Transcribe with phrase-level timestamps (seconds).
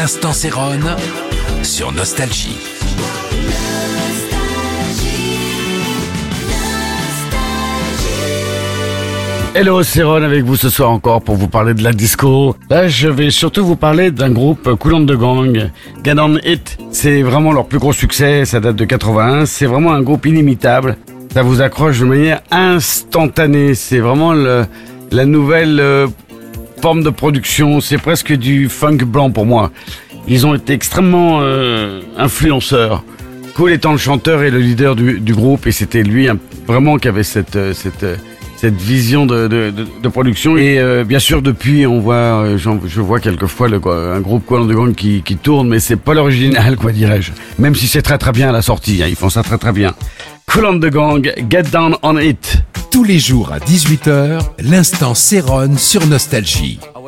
[0.00, 0.80] L'instant Céron
[1.62, 2.56] sur Nostalgie.
[9.54, 12.56] Hello, c'est Ron avec vous ce soir encore pour vous parler de la disco.
[12.70, 15.70] Là, je vais surtout vous parler d'un groupe Coulomb de Gang,
[16.02, 16.78] Get On It.
[16.92, 19.44] C'est vraiment leur plus gros succès, ça date de 81.
[19.44, 20.96] C'est vraiment un groupe inimitable.
[21.34, 23.74] Ça vous accroche de manière instantanée.
[23.74, 26.06] C'est vraiment la nouvelle euh,
[26.80, 27.80] forme de production.
[27.80, 29.70] C'est presque du funk blanc pour moi.
[30.26, 33.04] Ils ont été extrêmement euh, influenceurs.
[33.54, 37.08] Cole étant le chanteur et le leader du, groupe, et c'était lui hein, vraiment qui
[37.08, 38.16] avait cette, euh, cette, euh,
[38.56, 40.56] cette vision de, de, production.
[40.56, 45.22] Et bien sûr, depuis, on voit, je vois quelquefois quoi, un groupe de Gang qui,
[45.22, 47.32] qui tourne, mais c'est pas l'original, quoi dirais-je.
[47.58, 49.72] Même si c'est très très bien à la sortie, hein, ils font ça très très
[49.72, 49.94] bien.
[50.46, 52.62] Cool on the Gang, Get Down on It.
[53.00, 56.78] Tous les jours à 18h, l'instant Céron sur Nostalgie.
[56.94, 57.00] Oh,